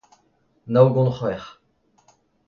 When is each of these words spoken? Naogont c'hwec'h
Naogont 0.71 1.11
c'hwec'h 1.17 1.49